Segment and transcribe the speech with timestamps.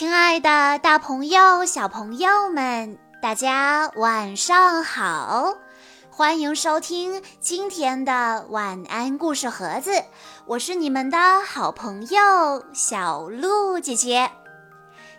[0.00, 5.52] 亲爱的，大朋友、小朋友们，大家晚上好！
[6.08, 10.02] 欢迎收听今天的晚安故事盒子，
[10.46, 14.30] 我是你们的好朋友小鹿姐姐。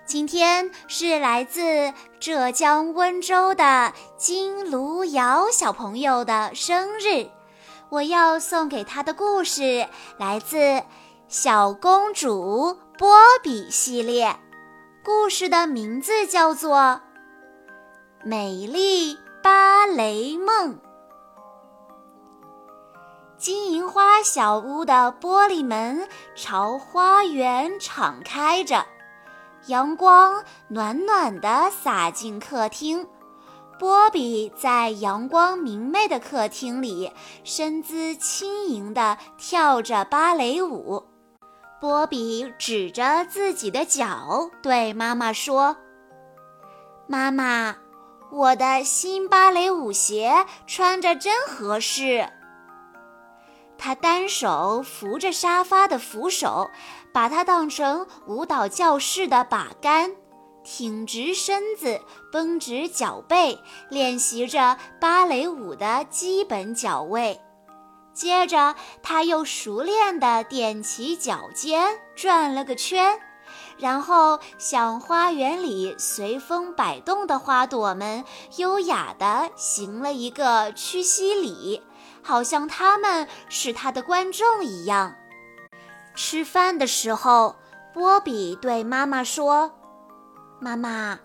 [0.08, 7.30] 今天是来自浙江温州的金卢瑶小朋友的生日，
[7.90, 9.88] 我要送给他的故事
[10.18, 10.58] 来自
[11.28, 14.36] 《小公主波比》系列。
[15.04, 16.78] 故事的名字叫做
[18.24, 20.76] 《美丽芭蕾梦》。
[23.36, 28.86] 金银花小屋的玻璃门朝花园敞开着，
[29.66, 33.08] 阳光暖暖的洒进客厅。
[33.80, 37.12] 波比在阳光明媚的客厅里，
[37.44, 41.11] 身姿轻盈地跳着芭蕾舞。
[41.82, 45.76] 波比指着自己的脚，对妈妈说
[47.10, 47.76] ：“妈妈，
[48.32, 52.30] 我的新芭蕾舞鞋穿着真合适。”
[53.80, 56.70] 他单手扶着沙发的扶手，
[57.12, 60.12] 把它当成舞蹈教室的把杆，
[60.64, 62.00] 挺直身子，
[62.32, 63.58] 绷直脚背，
[63.90, 67.42] 练习着芭蕾舞的基本脚位。
[68.14, 73.20] 接着，他又熟练地踮起脚尖，转了个圈，
[73.78, 78.24] 然后向花园里随风摆动的花朵们
[78.58, 81.82] 优雅地行了一个屈膝礼，
[82.22, 85.16] 好像他们是他的观众一样。
[86.14, 87.56] 吃饭的时候，
[87.94, 89.72] 波比对妈妈说
[90.60, 91.20] ：“妈妈。”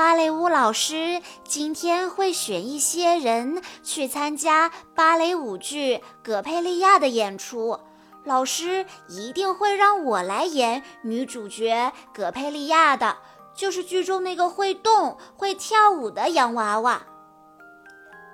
[0.00, 7.78] 芭蕾舞老师今天会选一些人去参加芭蕾舞剧《葛佩利亚》的演出。
[8.24, 13.18] 老师一定会让我来演女主角葛佩利亚的，
[13.54, 17.02] 就是剧中那个会动、会跳舞的洋娃娃。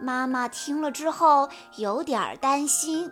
[0.01, 1.49] 妈妈听了之后
[1.79, 3.11] 有点担心，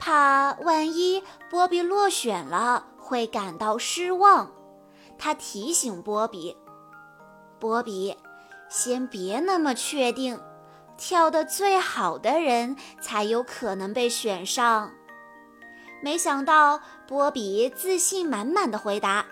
[0.00, 4.50] 怕万一波比落选了会感到失望。
[5.16, 6.56] 她提醒波比。
[7.62, 8.16] 波比，
[8.68, 10.40] 先别那么确定，
[10.98, 14.90] 跳得最好的人才有可能被选上。
[16.02, 19.26] 没想到波比自信满满的回答：“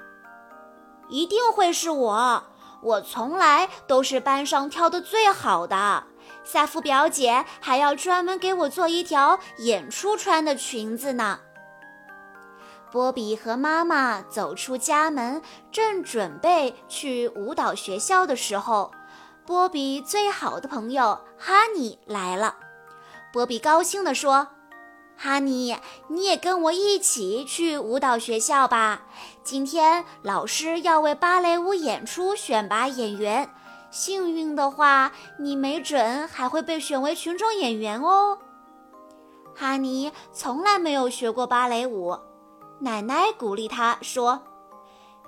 [1.11, 2.45] 一定会是我，
[2.85, 6.05] 我从来都是班上跳得最好的。
[6.45, 11.41] 萨夫表姐还要专门给我做一条演出穿的裙子呢。”
[12.91, 15.41] 波比和妈妈走出家门，
[15.71, 18.91] 正准备去舞蹈学校的时候，
[19.47, 22.56] 波比最好的朋友哈尼来了。
[23.33, 24.49] 波比高兴地说
[25.17, 25.77] ：“哈尼，
[26.09, 29.03] 你也跟我一起去舞蹈学校吧！
[29.45, 33.49] 今天老师要为芭蕾舞演出选拔演员，
[33.91, 38.39] 幸运的话，你没准还会被选为群众演员哦。”
[39.55, 42.19] 哈尼从来没有学过芭蕾舞。
[42.81, 44.43] 奶奶鼓励他说：“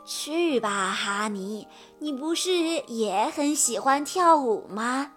[0.07, 1.69] 去吧，哈尼，
[1.99, 5.13] 你不是也很喜欢跳舞吗？”“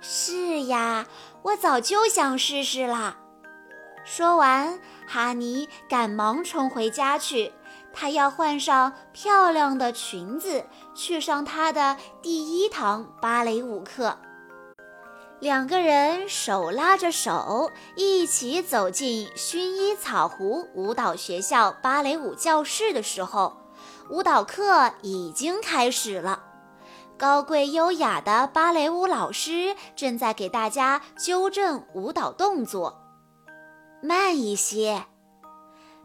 [0.00, 1.06] 是呀，
[1.42, 3.16] 我早就想试试了。”
[4.04, 7.52] 说完，哈尼赶忙冲回家去，
[7.92, 14.18] 他要换上漂亮的裙子，去上他的第一堂芭蕾舞课。
[15.40, 23.56] 两个人手拉着手，一起走进薰衣草湖舞蹈学校芭蕾舞教室的时候，
[24.10, 26.44] 舞蹈课已经开始了。
[27.16, 33.00] 高贵优雅的芭蕾舞老师正在给大家纠正舞蹈动作，
[34.02, 35.06] 慢一些。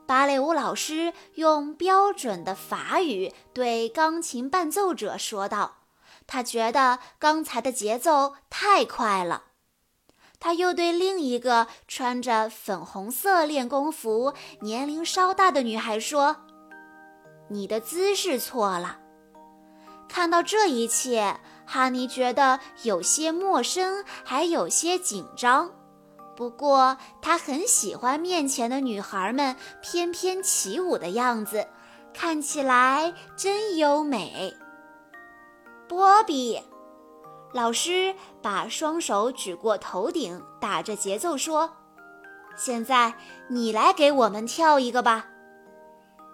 [0.08, 5.74] 芭蕾舞老师用标准的法语对钢琴伴奏者说道。
[6.28, 9.44] 他觉得刚才的节奏太快了，
[10.40, 16.38] 他又对另一个穿着粉红色练功服、年龄稍大的女孩说
[17.50, 19.00] ：“你的姿势错了。”
[20.10, 25.72] 看到这一切，哈尼觉得有些陌生，还有些紧张。
[26.36, 31.68] 不过，他很喜欢面前的女孩们翩翩起舞的样子，
[32.14, 34.54] 看起来真优美。
[35.88, 36.60] 波比，
[37.54, 41.76] 老师把双手举过头顶，打着节奏说
[42.58, 43.14] ：“现在
[43.50, 45.28] 你来给我们跳一个吧。”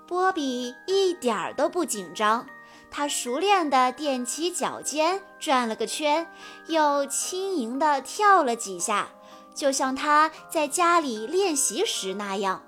[0.08, 2.46] 波比一点儿都不紧张，
[2.90, 6.32] 他熟练地踮起脚尖，转了个圈，
[6.68, 9.10] 又轻盈地跳了几下，
[9.54, 12.64] 就像他在家里练习时那样。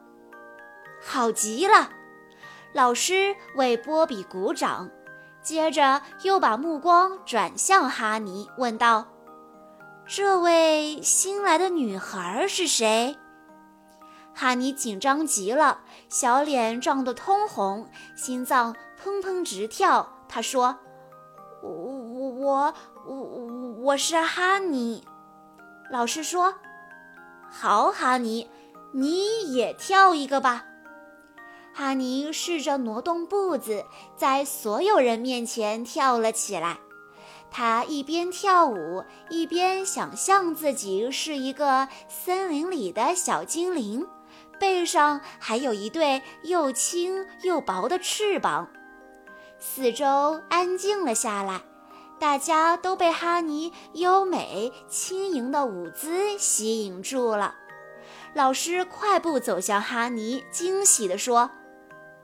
[1.01, 1.89] 好极了！
[2.73, 4.89] 老师为波比鼓掌，
[5.43, 9.05] 接着又把目光转向哈尼，问道
[10.07, 13.17] ：“这位新来的女孩是谁？”
[14.33, 18.73] 哈尼紧张极了，小脸涨得通红，心脏
[19.03, 20.07] 砰砰直跳。
[20.27, 20.77] 他说
[21.61, 22.73] ：“我我
[23.05, 25.05] 我我我是哈尼。”
[25.91, 26.55] 老师说
[27.51, 28.49] ：“好，哈尼，
[28.93, 30.65] 你也跳一个吧。”
[31.73, 33.83] 哈尼试着挪动步子，
[34.15, 36.77] 在所有人面前跳了起来。
[37.49, 44.07] 他一边跳舞，一边想象自己是一个森林里的小精灵。
[44.59, 48.69] 背上还有一对又轻又薄的翅膀，
[49.59, 51.61] 四周安静了下来，
[52.19, 57.55] 大家都被哈尼优美轻盈的舞姿吸引住了。
[58.33, 61.51] 老师快步走向哈尼，惊喜地说：“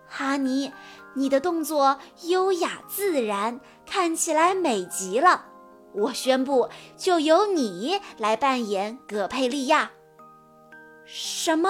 [0.09, 0.73] 哈尼，
[1.13, 5.45] 你的动作优雅自然，看起来美极了。
[5.93, 9.91] 我宣布，就由你来扮演葛佩利亚。”
[11.05, 11.69] 什么？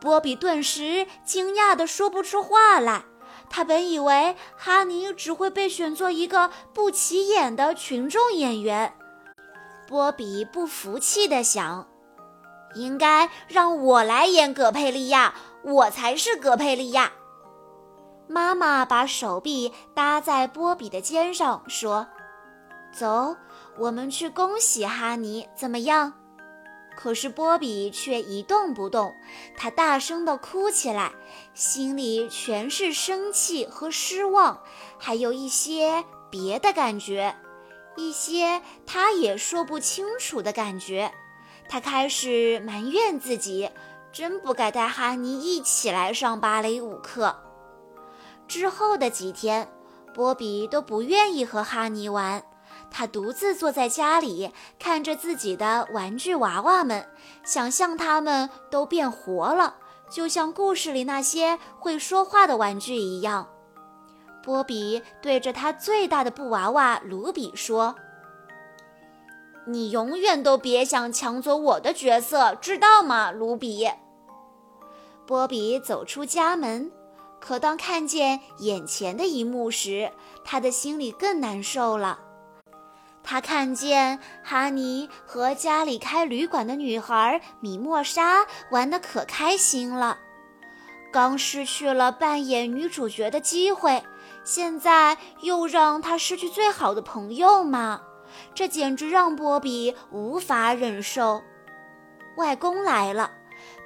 [0.00, 3.04] 波比顿时惊讶的说不出话来。
[3.50, 8.94] 他本以为哈尼只会被选做一个不起眼的群众演员。
[9.86, 11.86] 波比不服气地想
[12.74, 17.12] ：“应该让我来演葛佩利亚，我才是葛佩利亚。”
[18.32, 22.06] 妈妈把手臂搭在波比的肩上，说
[22.90, 23.36] ：“走，
[23.78, 26.14] 我们去恭喜哈尼，怎么样？”
[26.96, 29.12] 可是波比却一动不动，
[29.54, 31.12] 他大声地哭起来，
[31.52, 34.62] 心里全是生气和失望，
[34.98, 37.36] 还有一些别的感觉，
[37.96, 41.12] 一些他也说不清楚的感觉。
[41.68, 43.70] 他开始埋怨自己，
[44.10, 47.51] 真不该带哈尼一起来上芭蕾舞课。
[48.52, 49.66] 之后的几天，
[50.12, 52.44] 波比都不愿意和哈尼玩。
[52.90, 57.08] 他独自坐在家里，看着自己的玩具娃娃们，
[57.42, 59.76] 想象他们都变活了，
[60.10, 63.48] 就像故事里那些会说话的玩具一样。
[64.42, 67.94] 波比对着他最大的布娃娃卢比说
[69.66, 73.88] ：“你永远都别想抢走我的角色，知道吗，卢比？”
[75.26, 76.92] 波比走出家门，
[77.44, 80.12] 可当看见眼前的一幕时，
[80.44, 82.20] 他的心里更难受了。
[83.24, 90.18] 他看见哈尼和家里开旅馆的女孩米莫莎玩得可开心了，
[91.12, 94.04] 刚失去了扮演女主角的机会，
[94.44, 98.02] 现在又让她失去最好的朋友吗？
[98.54, 101.42] 这简直让波比无法忍受。
[102.36, 103.32] 外公来了，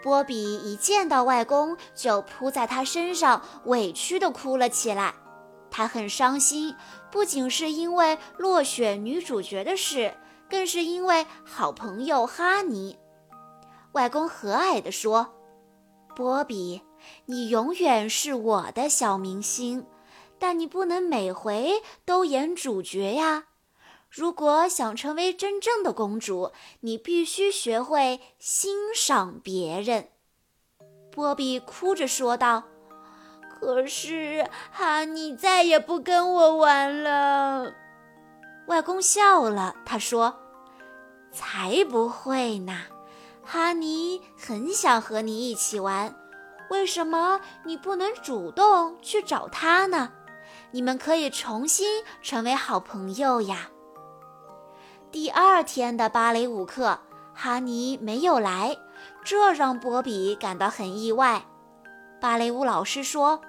[0.07, 5.13] 波比一见到外公就扑在他身上，委屈地哭了起来。
[5.69, 6.77] 他很伤心，
[7.11, 10.15] 不仅是因为落选女主角的事，
[10.49, 12.97] 更是因为好朋友哈尼。
[13.95, 15.35] 外公和蔼地说
[16.15, 16.83] ：“波比，
[17.25, 19.85] 你永远是我的小明星，
[20.39, 23.47] 但你不能每回都演主角呀。
[24.17, 30.09] 如果想成为真正的公主，你必须学会欣赏别人。”
[31.13, 32.65] 波比哭着说道。
[33.61, 37.75] 可是哈尼再也不跟我玩了。
[38.69, 40.35] 外公笑了，他说
[41.31, 42.85] ：“才不会呢，
[43.45, 46.15] 哈尼很想和你一起玩。
[46.71, 50.13] 为什么你不能主动去找他呢？
[50.71, 53.69] 你们可以重新成为好朋友呀。”
[55.19, 56.99] 第二天的芭蕾舞课，
[57.35, 58.77] 哈尼没有来，
[59.25, 61.43] 这让波比感到很意外。
[62.21, 63.41] 芭蕾舞老师说：“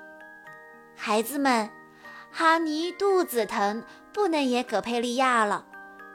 [0.96, 1.70] 孩子们，
[2.32, 3.84] 哈尼肚子疼，
[4.14, 5.66] 不能演葛佩利亚了，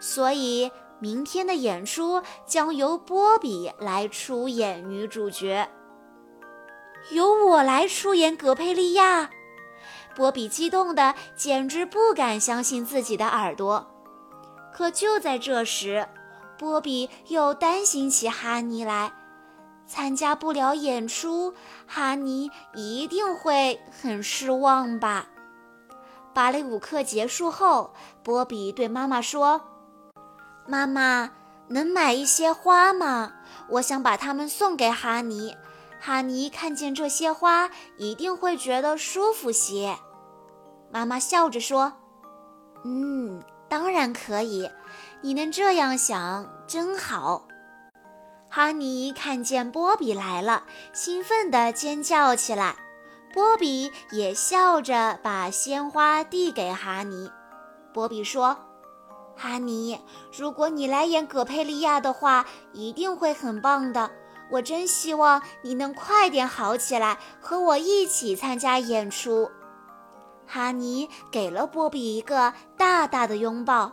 [0.01, 5.69] 所以明天的演出将由波比来出演女主角。
[7.11, 9.29] 由我来出演葛佩利亚！”
[10.17, 13.92] 波比激动的简直不敢相信自己的耳朵。
[14.73, 16.09] 可就在这时，
[16.59, 19.13] 波比又担心起哈尼来。
[19.87, 21.53] 参加不了演出，
[21.87, 25.27] 哈尼一定会很失望吧？
[26.33, 29.61] 芭蕾舞课结束后，波比对妈妈说
[30.67, 31.31] ：“妈妈，
[31.69, 33.35] 能买一些花吗？
[33.69, 35.55] 我想把它们送给哈尼。
[36.01, 39.99] 哈尼看见这些花，一定会觉得舒服些。”
[40.91, 41.93] 妈妈笑着说
[42.85, 44.71] ：“嗯，当然可以。
[45.23, 47.49] 你能这样想，真好。”
[48.51, 52.77] 哈尼看见波比来了，兴奋地尖叫起来。
[53.33, 57.31] 波比也笑着把鲜花递给哈尼。
[57.95, 58.59] 波比说
[59.35, 59.99] ：“哈尼，
[60.37, 64.11] 如果你来演葛佩利亚的话，一定会很棒的。
[64.51, 69.51] 我真希望你能快点好起来，和我一起参加演出。”
[70.55, 73.91] 哈尼给了波比一个大大的拥抱。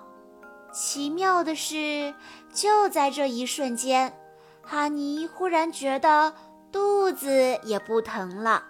[0.73, 2.13] 奇妙的是，
[2.53, 4.13] 就在这一瞬间，
[4.61, 6.33] 哈尼忽然觉得
[6.69, 8.65] 肚子也不疼了。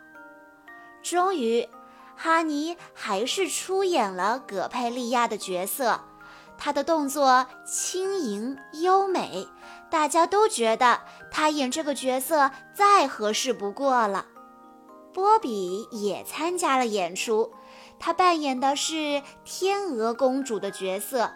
[1.02, 1.68] 终于，
[2.16, 6.00] 哈尼还是出演了葛佩利亚的角色。
[6.60, 9.48] 他的动作轻盈优美，
[9.90, 14.28] 大家都觉得他演这个角色再合适不过了。
[15.12, 17.52] 波比也参加了演出，
[18.00, 21.30] 他扮演的是天鹅公主的角色。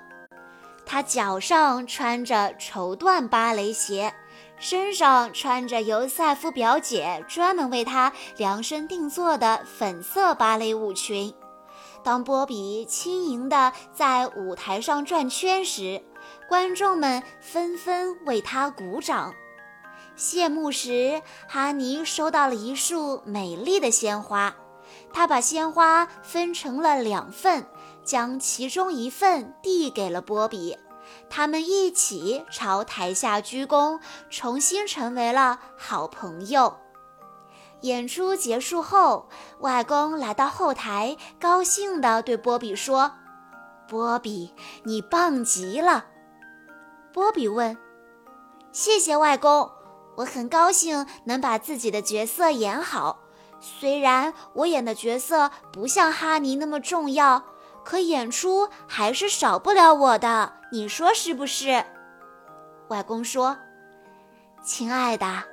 [0.86, 4.14] 她脚上穿着绸缎芭蕾鞋。
[4.60, 11.34] 身上穿着由赛夫表姐专门为她量身定做的粉色芭蕾舞裙。
[12.02, 16.02] 当波比轻盈地在舞台上转圈时，
[16.48, 19.34] 观众们纷纷为她鼓掌。
[20.16, 24.56] 谢幕时，哈尼收到了一束美丽的鲜花，
[25.14, 27.66] 他把鲜花分成了两份，
[28.04, 30.78] 将其中一份递给了波比。
[31.30, 36.78] 他们一起朝台下鞠躬，重新成为了好朋友。
[37.82, 39.28] 演出结束后，
[39.60, 43.12] 外公来到后台，高兴地对波比说
[43.88, 44.54] ：“波比，
[44.84, 46.06] 你棒极了。”
[47.14, 47.78] 波比问
[48.72, 49.70] ：“谢谢外公，
[50.16, 53.20] 我很高兴能把自己的角色演好。
[53.64, 57.42] 虽然我演的角色不像哈尼那么重要。”
[57.84, 61.84] 可演出还是少不了我的，你说是不是？
[62.88, 63.58] 外公说
[64.64, 65.44] ：“亲爱的，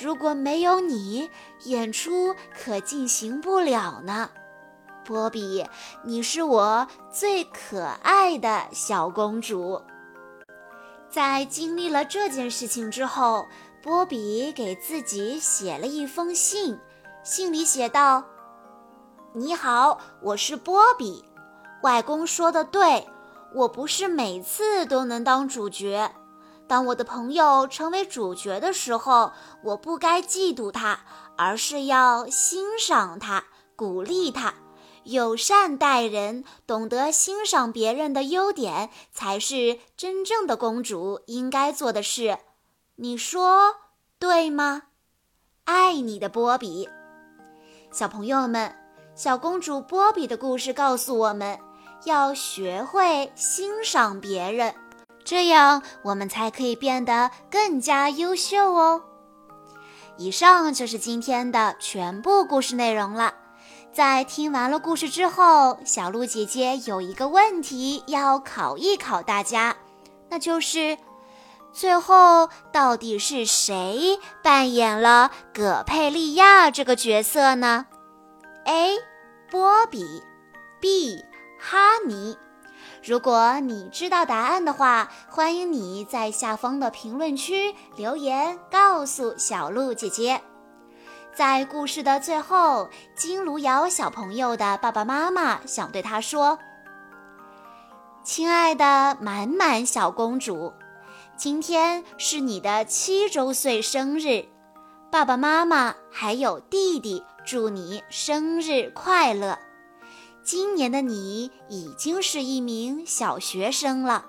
[0.00, 1.28] 如果没有你，
[1.64, 4.30] 演出可进行不了呢。”
[5.04, 5.66] 波比，
[6.04, 9.82] 你是我最可爱的小公主。
[11.10, 13.44] 在经历了这件事情之后，
[13.82, 16.78] 波比给自己写了一封信，
[17.24, 18.24] 信里写道
[19.32, 21.24] ：“你好，我是波比。”
[21.84, 23.06] 外公说的对，
[23.54, 26.12] 我不是每次都能当主角。
[26.66, 31.00] 当我的朋友成为主角的时候，我不该嫉妒他，
[31.36, 33.44] 而是要欣赏他，
[33.76, 34.54] 鼓励他，
[35.04, 42.38] 友善待人，懂得欣赏别人的优点，才是真正的公主应该做的事。
[42.96, 43.76] 你说
[44.18, 44.82] 对吗？
[45.64, 46.88] 爱你的波比。
[47.92, 48.74] 小朋友们，
[49.14, 51.58] 小公主波比的故事告诉我们。
[52.04, 54.74] 要学会欣赏别人，
[55.24, 59.02] 这样我们才可以变得更加优秀哦。
[60.16, 63.34] 以上就是今天的全部故事内容了。
[63.92, 69.76] 在听完了故事之后，小鹿姐姐有一个问题要考一考大家，
[70.28, 70.98] 那就是
[71.72, 77.86] 最后到底是谁扮演了葛佩利亚这个角色呢
[78.66, 78.98] ？A.
[79.50, 80.22] 波比
[80.80, 81.24] B.
[81.58, 82.36] 哈尼，
[83.02, 90.40] 如果你知道答案的话，欢迎你在下方的评论区留言告诉小鹿姐姐。
[91.34, 96.58] 在故事的最后，金卢瑶小朋友的爸爸妈妈想对他说
[98.22, 100.72] ：“亲爱的满满小公主，
[101.42, 104.44] 今天是你的七周岁生日，
[105.10, 109.58] 爸爸妈妈还有弟弟祝你生日快乐。”
[110.44, 114.24] 今年的你已经是一名小学生了，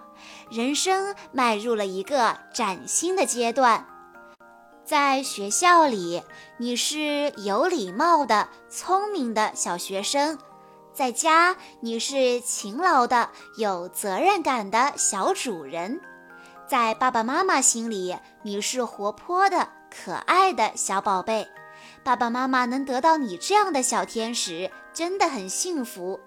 [0.50, 3.86] 人生迈入了一个崭新的阶段。
[4.84, 6.24] 在学校里，
[6.58, 10.36] 你是有礼貌的、聪明的小学生；
[10.92, 13.30] 在家，你是勤劳的、
[13.60, 16.00] 有责任感的小主人；
[16.74, 21.48] 在爸爸妈妈心里，你是活泼的、可爱的小宝贝。
[22.04, 26.20] 爸爸妈妈能得到你这样的小天使，真的很幸福。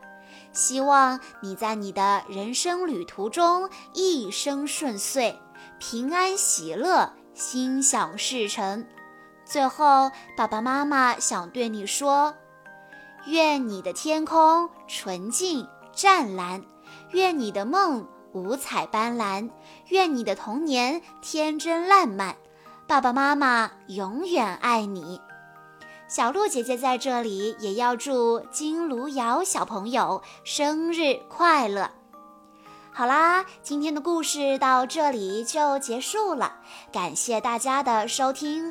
[0.52, 5.34] 希望你在你的人生旅途中一生顺遂，
[5.80, 8.86] 平安喜乐，心想事成。
[9.44, 12.32] 最后，爸爸妈妈想对你说：
[13.26, 16.62] 愿你的天空纯净湛蓝，
[17.10, 19.48] 愿你的梦五彩斑斓，
[19.88, 22.36] 愿你的童年天真烂漫。
[22.86, 25.18] 爸爸妈妈永远爱你。
[26.06, 31.90] 小鹿姐姐在这里也要祝金卢瑶小朋友生日快乐。
[32.92, 36.60] 好啦，今天的故事到这里就结束了，
[36.92, 38.70] 感谢大家的收听。